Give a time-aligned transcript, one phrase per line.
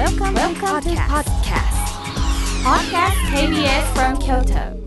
[0.00, 1.76] Welcome, Welcome to podcast.
[2.64, 4.80] Podcast KBS from Kyoto.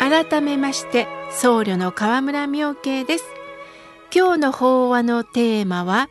[0.00, 3.24] 改めまして僧侶の河村明慶です
[4.12, 6.08] 今日の法話のテーマは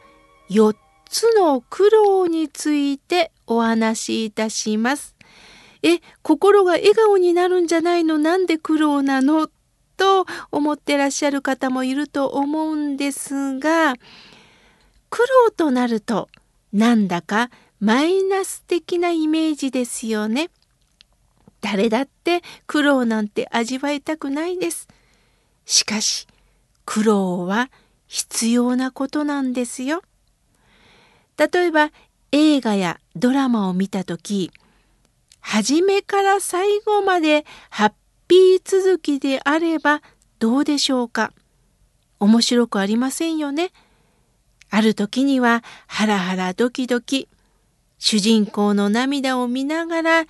[0.49, 0.73] 4
[1.09, 5.13] つの苦労についてお話しいたします
[5.81, 8.17] え心が笑顔になるんじゃないの？
[8.17, 9.49] なんで苦労なの？
[10.03, 13.95] と思ってらっしゃる方もいると思うんですが
[15.09, 16.27] 苦労となると
[16.73, 20.49] なんだかマイナス的なイメージですよね。
[21.61, 24.89] 誰だって苦労なんて味わいたくないです。
[25.65, 26.27] しかし
[26.85, 27.69] 苦労は
[28.07, 30.01] 必要なことなんですよ。
[31.37, 31.91] 例えば
[32.33, 34.51] 映画やドラマを見た時
[35.39, 37.93] 初めから最後までハッ
[38.33, 40.01] ピー続きであれば
[40.39, 41.33] どうでしょうか？
[42.19, 43.71] 面白くありませんよね？
[44.71, 47.29] ある時にはハラハラドキドキ
[47.99, 50.25] 主人公の涙を見ながら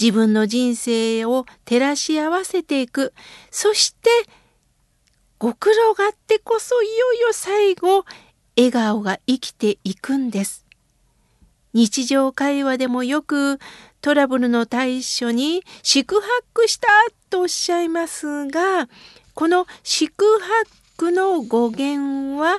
[0.00, 3.12] 自分の人生を照らし合わせていく
[3.50, 4.08] そして
[5.40, 8.04] ご苦労があってこそいよいよ最後
[8.56, 10.64] 笑顔が生きていくんです。
[11.72, 13.58] 日常会話でもよく
[14.00, 16.88] トラブルの対処に宿泊した
[17.30, 18.88] とおっしゃいますが
[19.34, 20.24] この宿
[20.96, 22.58] 泊の語源は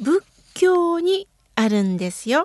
[0.00, 2.44] 仏教にあるんですよ。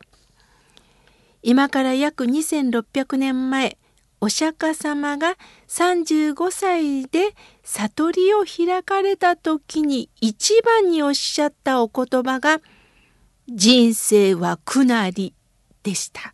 [1.44, 3.78] 今から約2600年前
[4.20, 5.36] お釈迦様が
[5.68, 12.62] 35歳で悟りを開かれた時に一番におっしゃったお言葉が
[13.48, 15.36] 「人生は苦なり」
[15.86, 16.34] でした。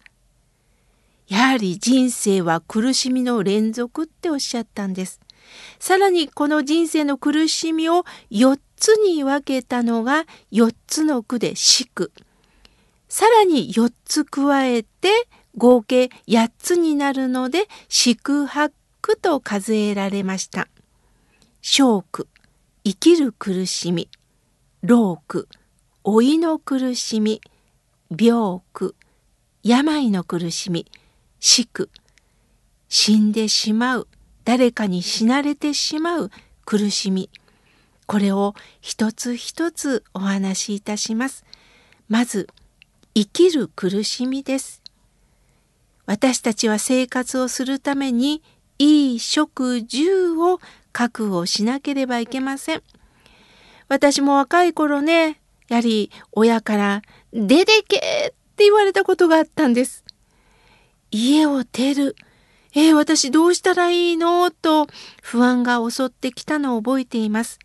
[1.27, 5.19] やはり人生は苦しみの連続っておっしゃったんです。
[5.80, 12.11] さらにこの人生の苦しみを4つに分けたのが4つの句で四句。
[13.09, 15.09] さらに4つ加えて
[15.57, 20.69] 合計8つになるので四苦八苦と数えられました。
[21.61, 22.28] 小苦、
[22.85, 24.09] 生きる苦しみ。
[24.81, 25.47] 老苦、
[26.06, 27.41] 老いの苦しみ。
[28.09, 28.95] 病苦、
[29.63, 30.85] 病の苦しみ。
[31.44, 31.89] 死苦
[32.88, 34.07] 死んでしまう
[34.45, 36.29] 誰かに死なれてしまう
[36.66, 37.31] 苦しみ
[38.05, 41.44] これを一つ一つお話しいたします
[42.09, 42.47] まず
[43.16, 44.83] 生きる苦しみです
[46.05, 48.43] 私たちは生活をするために
[48.78, 50.59] いい食住を
[50.93, 52.83] 確保しなければいけません
[53.89, 55.39] 私も若い頃ね
[55.69, 57.01] やはり親から
[57.33, 60.03] 「出てけ!」って言われたことがあったんです
[61.09, 62.16] 家を出る。
[62.75, 64.51] えー、私どうしたらいいの？
[64.51, 64.85] と
[65.23, 67.57] 不安が襲ってきたのを覚えています。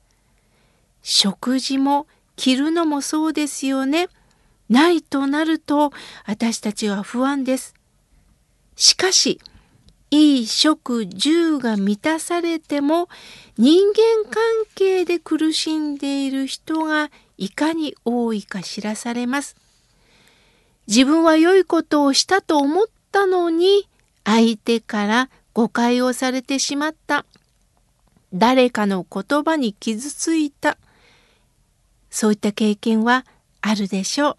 [1.02, 4.08] 食事も着るのもそうですよね。
[4.70, 5.92] ないとなると
[6.24, 7.74] 私たちは不安です。
[8.74, 9.38] しかし、
[10.10, 13.08] いい食住が満たされても
[13.58, 14.42] 人間関
[14.74, 19.56] 係で苦しんでいる人がいかに多いか知らされます。
[20.86, 23.88] 自分は良いことをしたと思ったのに
[24.24, 27.24] 相手から誤解をされてしまった。
[28.34, 30.78] 誰かの言葉に傷ついた。
[32.10, 33.25] そういった経験は
[33.60, 34.36] あるでしょう。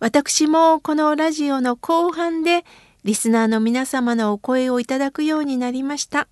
[0.00, 2.64] 私もこのラジオの後半で
[3.04, 6.26] リスナーの皆様のお声をいただくようになりました。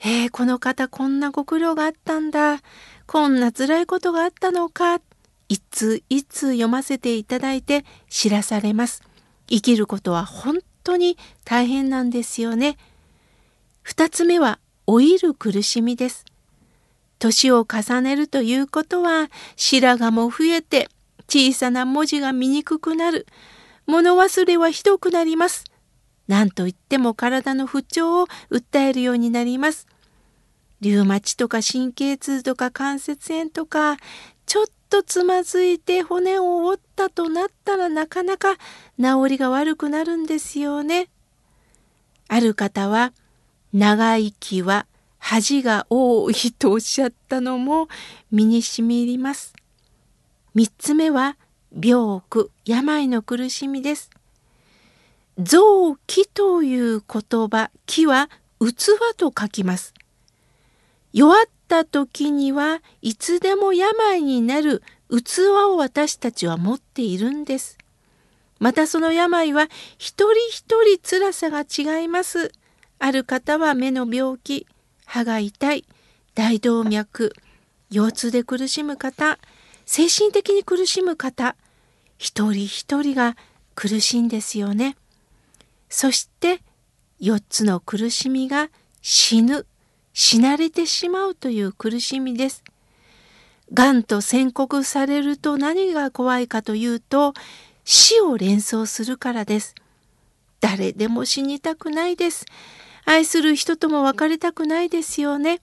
[0.00, 2.60] えー、この方こんなご苦労があったんだ。
[3.06, 5.00] こんな辛いことがあったのか。
[5.48, 9.02] いついつ読ませていただいて知らされます。
[9.48, 12.76] 生きることは本当に大変なんですよね。
[13.82, 16.24] 二つ目は老いる苦しみです。
[17.18, 20.88] 年を重ねるということは白髪も増えて
[21.28, 23.26] 小さな文字が見にくくなる。
[23.86, 25.64] 物忘れはひどくなります。
[26.26, 29.86] 何と言っても体の不調を訴えるようになります。
[30.80, 33.96] リウマチとか神経痛とか関節炎とか
[34.44, 38.56] ちょっとつまずいて骨を折ったとなったらなかなか
[39.00, 41.08] 治りが悪くなるんですよね。
[42.28, 43.12] ある方は
[43.72, 44.86] 長生きは
[45.18, 47.88] 恥が多いとおっしゃったのも
[48.30, 49.54] 身にしみります。
[50.54, 51.36] 三つ目は
[51.78, 54.10] 病苦、病の苦しみです。
[55.38, 59.92] 臓器という言葉、木は器と書きます。
[61.16, 67.78] 弱った時にはいつでも病になる器を私たちは持っているんです。
[68.58, 72.52] またその病は一人一人辛さが違います。
[72.98, 74.66] ある方は目の病気、
[75.06, 75.86] 歯が痛い、
[76.34, 77.32] 大動脈、
[77.88, 79.38] 腰痛で苦しむ方、
[79.86, 81.56] 精神的に苦しむ方
[82.18, 83.38] 一人一人が
[83.74, 84.98] 苦しいんですよね。
[85.88, 86.60] そして
[87.22, 88.68] 4つの苦しみが
[89.00, 89.66] 死ぬ
[90.18, 92.64] 死なれてしまうという苦しみです。
[93.74, 97.34] がんと宣告されると何が怖いかというと
[97.84, 99.74] 死を連想するからです。
[100.58, 102.46] 誰でも死にたくないです。
[103.04, 105.60] 愛する人とも別れたくないですよね。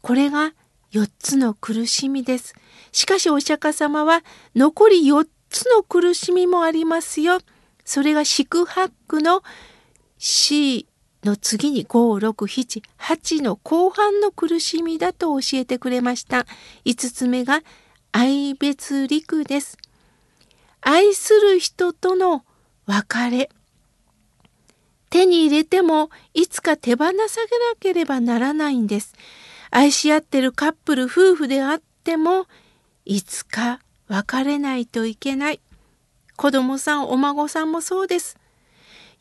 [0.00, 0.54] これが
[0.92, 2.54] 4つの苦しみです。
[2.90, 4.24] しかしお釈迦様は
[4.56, 7.38] 残り4つの苦しみもありますよ。
[7.84, 9.42] それが四苦八苦の
[10.16, 10.86] C
[11.24, 16.46] の次に5678の後半の苦しみだと教えてくれました。
[16.84, 17.60] 5つ目が
[18.10, 19.78] 愛別陸です。
[20.80, 22.44] 愛する人との
[22.86, 23.50] 別れ。
[25.10, 27.18] 手に入れてもいつか手放さな
[27.78, 29.14] ければならないんです。
[29.70, 32.46] 愛し合ってるカップル夫婦であっても
[33.04, 35.60] いつか別れないといけない。
[36.36, 38.38] 子供さんお孫さんもそうです。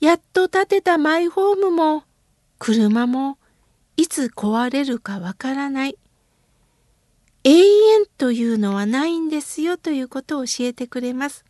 [0.01, 2.03] やっと建てたマイホームも
[2.57, 3.37] 車も
[3.97, 5.97] いつ壊れるかわからない。
[7.43, 11.45] 永遠というのはないんですよということを教えてくれます。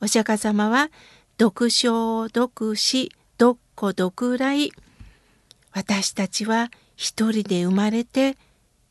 [0.00, 0.90] お釈迦様は
[1.38, 4.72] 独生独死独孤独来
[5.72, 8.36] 私たちは一人で生まれて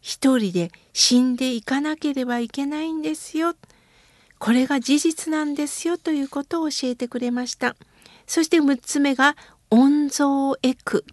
[0.01, 3.56] 一人で死んでいかなければいけないんですよ。
[4.38, 7.77] これが事実なんですよということを教えてくれました。
[8.27, 9.36] そして6つ目が
[9.69, 11.06] 温蔵エク。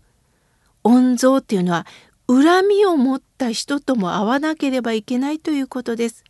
[0.84, 1.86] 温蔵っていうのは
[2.26, 6.24] 恨みを持った人とも会わなければいけないということです。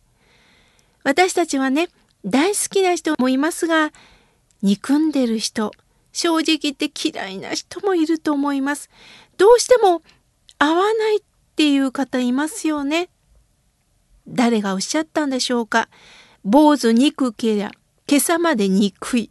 [1.03, 1.89] 私たちはね、
[2.25, 3.91] 大好きな人もいますが、
[4.61, 5.71] 憎んでる人、
[6.13, 8.89] 正直言って嫌いな人もいると思います。
[9.37, 10.01] どうしても
[10.57, 11.21] 会わないっ
[11.55, 13.09] ていう方いますよね。
[14.27, 15.89] 誰がおっしゃったんでしょうか。
[16.45, 17.71] 坊主憎けりゃ、
[18.07, 19.29] 今朝まで憎い。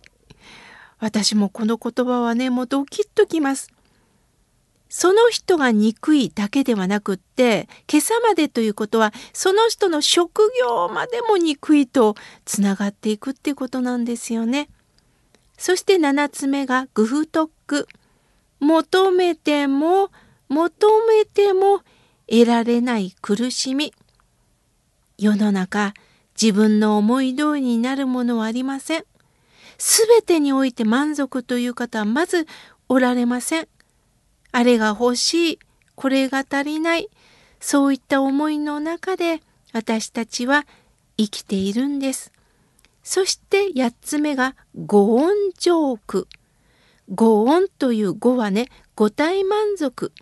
[1.03, 3.73] 私もこの言葉はね、もうドキッときます。
[4.89, 12.15] その人が憎いだけではなくって、今朝までということは、その人の職業までも憎いと
[12.45, 14.69] つながっていくってことなんですよね。
[15.59, 17.89] そして7つ目がグフトック。
[18.61, 20.13] 求めても
[20.49, 21.81] 求めても
[22.31, 23.93] 得られない苦しみ。
[25.19, 25.95] 世の中、
[26.41, 29.05] 自分の思い通りになるものはありません。
[29.85, 32.47] すべてにおいて満足という方はまず
[32.89, 33.69] おられません。
[34.53, 35.59] あれが欲しい、
[35.97, 37.11] これが足りない、
[37.59, 39.43] そういった思いの中で
[39.73, 40.67] 私たちは
[41.17, 42.31] 生きているんです。
[43.03, 44.55] そして8つ目が
[44.87, 46.29] 五音ジョーク。
[47.13, 50.13] 五音という語はね、五体満足。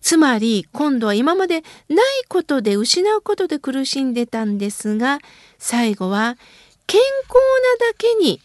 [0.00, 5.18] つまり今度は今までないことで失うことで苦しんでたんですが
[5.58, 6.38] 最後は
[6.86, 7.34] 健康
[7.80, 8.40] なだけに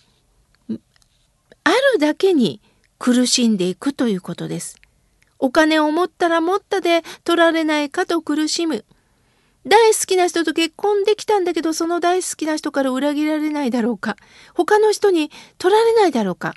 [1.66, 2.62] あるだけに
[3.00, 4.80] 苦しんでいくということです。
[5.40, 8.86] お金を持ったら持ったで取られないかと苦しむ。
[9.68, 14.16] 大好きな人と結婚できたんだけどその大好きな人から裏切られないだろうか
[14.54, 16.54] 他の人に取られないだろうか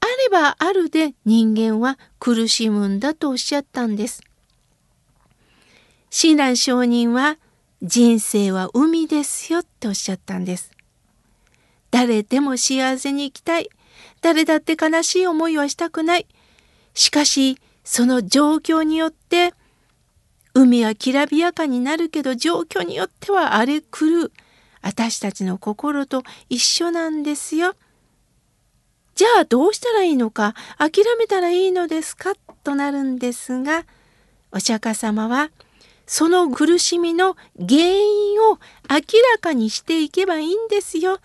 [0.00, 4.22] あればあるで人間は苦しむんだとおっしゃったんです。
[6.10, 7.38] 親鸞上人は
[7.82, 10.70] 人生は海ですよっておっしゃったんです。
[11.90, 13.70] 誰でも幸せに生きたい。
[14.20, 16.26] 誰だって悲しい思いはしたくない。
[16.94, 19.54] しかし、その状況によって、
[20.54, 24.32] 海はきらびやかになるけど状況によっては荒れ狂う。
[24.80, 27.74] 私たちの心と一緒なんですよ。
[29.14, 32.34] じゃあどうしたらいいのか諦めたらいいのですか？
[32.62, 33.84] となるんですが
[34.52, 35.50] お釈迦様は
[36.06, 38.58] その苦しみの原因を
[38.88, 38.98] 明
[39.34, 41.18] らかにしていけばいいんですよ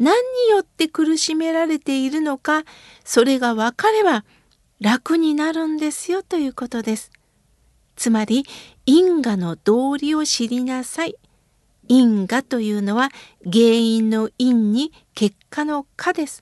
[0.00, 0.14] 何
[0.46, 2.64] によって苦しめられているのか
[3.04, 4.24] それが分かれば
[4.80, 7.12] 楽になるんですよということです。
[7.96, 8.46] つまり
[8.86, 11.16] 因果の道理を知りなさい。
[11.86, 13.10] 因果というのは
[13.44, 16.40] 原因の因に結果の果です。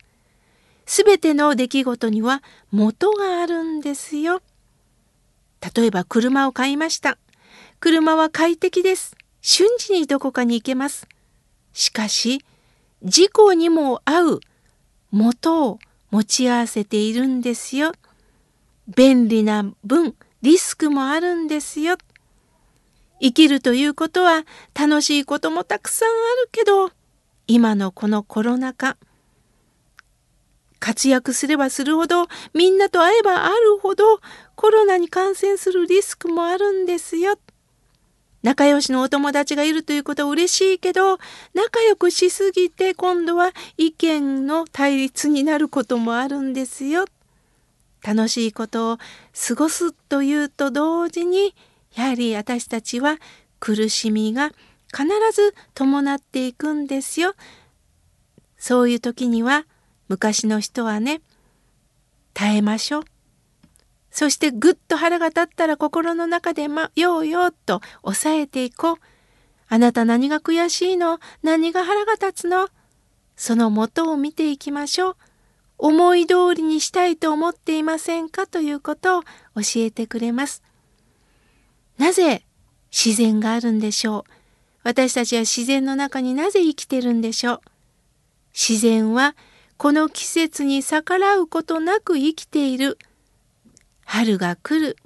[0.87, 4.41] すべての出来事には元があるんですよ。
[5.75, 7.19] 例えば車を買いました。
[7.81, 9.17] 車は快適です。
[9.41, 11.09] 瞬時にどこかに行けます。
[11.73, 12.45] しかし
[13.03, 14.41] 事故にも合う
[15.11, 15.79] 元を
[16.11, 17.93] 持ち合わせているんですよ。
[18.89, 21.97] 便利な分リスクもあるんですよ。
[23.21, 26.13] 生きるということは楽しいこともたくさんあ
[26.43, 26.91] るけど
[27.47, 28.97] 今のこのコロナ禍
[30.79, 34.21] 活躍すればするほどみんなと会えばあるほど
[34.55, 37.39] コロナに感染するリスクもあるんですよ。
[38.43, 41.19] 仲良しのお友達がいるということは嬉しいけど
[41.55, 47.07] 仲良くしすぎて今度は意見の対立になることもあるんですよ。
[48.03, 48.99] 楽しいことを
[49.49, 51.55] 過ごすというと同時に
[51.95, 53.19] やはり私たちは
[53.59, 54.53] 苦しみが
[54.93, 57.35] 必ず伴っていくんですよ。
[58.57, 59.67] そういう時には
[60.09, 61.21] 昔の人はね
[62.35, 63.05] 耐えましょう。
[64.19, 68.97] そしてぐっと腹が立ったら心の中でまようようと抑えていこう。
[69.69, 71.21] あなた何が悔しいの？
[71.45, 72.69] 何が腹が立つの？
[73.37, 75.17] その元を見ていきましょう。
[75.79, 79.29] 思い通りにしたいと思っていませんかということを教
[79.77, 80.65] えてくれます。
[81.97, 82.43] なぜ
[82.91, 84.31] 自然があるんでしょう？
[84.83, 87.61] 私たちは自然の中になぜ生きてるんでしょう？
[88.53, 89.37] 自然は
[89.77, 92.99] この季節に逆らうことなく生きている。
[94.09, 94.97] 春が来る。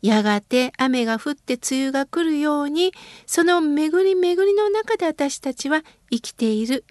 [0.00, 2.92] やがて雨が降って梅雨が来るように、
[3.26, 6.84] その巡り巡りの中で私たちは生きている。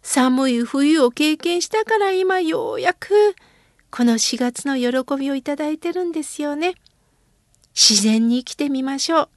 [0.00, 3.34] 寒い冬を経験したから今ようやく
[3.90, 6.74] この4月の喜びをいただいてるんですよね。
[7.74, 9.28] 自然に生きてみましょう。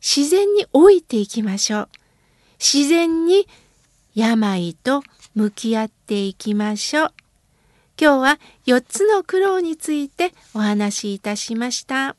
[0.00, 1.88] 自然に老いていきましょう。
[2.58, 3.46] 自然に
[4.14, 5.02] 病と
[5.34, 7.12] 向き合っていきましょう。
[8.00, 12.16] 今日は4つの苦労についてお話しいたしました。